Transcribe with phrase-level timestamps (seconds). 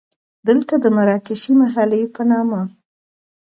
[0.47, 2.61] دلته د مراکشي محلې په نامه.